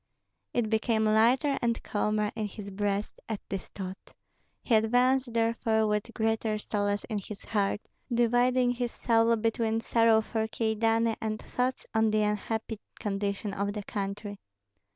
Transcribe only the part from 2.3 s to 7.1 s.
in his breast at this thought; he advanced therefore with greater solace